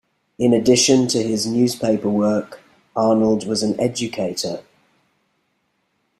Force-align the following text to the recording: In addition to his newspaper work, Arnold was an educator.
In 0.39 0.51
addition 0.51 1.05
to 1.09 1.21
his 1.21 1.45
newspaper 1.45 2.09
work, 2.09 2.61
Arnold 2.95 3.45
was 3.45 3.61
an 3.61 3.79
educator. 3.79 4.63